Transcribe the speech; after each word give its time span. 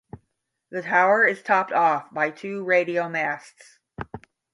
The 0.71 0.81
tower 0.81 1.27
is 1.27 1.43
topped 1.43 1.71
off 1.71 2.11
by 2.11 2.31
two 2.31 2.63
radio 2.63 3.07
masts. 3.07 3.77